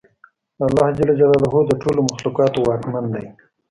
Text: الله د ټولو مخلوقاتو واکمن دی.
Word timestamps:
الله 0.65 0.87
د 1.69 1.71
ټولو 1.81 2.01
مخلوقاتو 2.09 2.57
واکمن 2.69 3.05
دی. 3.13 3.25